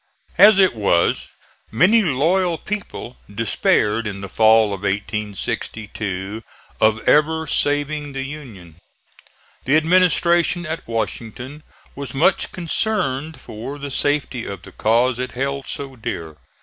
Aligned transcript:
As 0.39 0.57
it 0.57 0.73
was, 0.73 1.29
many 1.69 2.01
loyal 2.01 2.57
people 2.57 3.17
despaired 3.31 4.07
in 4.07 4.21
the 4.21 4.29
fall 4.29 4.73
of 4.73 4.81
1862 4.81 6.41
of 6.81 7.07
ever 7.07 7.45
saving 7.45 8.13
the 8.13 8.23
Union. 8.23 8.77
The 9.65 9.77
administration 9.77 10.65
at 10.65 10.87
Washington 10.87 11.61
was 11.95 12.15
much 12.15 12.51
concerned 12.51 13.39
for 13.39 13.77
the 13.77 13.91
safety 13.91 14.43
of 14.43 14.63
the 14.63 14.71
cause 14.71 15.19
it 15.19 15.33
held 15.33 15.67
so 15.67 15.95
dear. 15.95 16.35